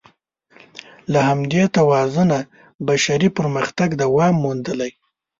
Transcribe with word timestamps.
له 1.11 1.19
همدې 1.29 1.63
توازنه 1.77 2.39
بشري 2.87 3.29
پرمختګ 3.37 3.89
دوام 4.03 4.33
موندلی. 4.43 4.91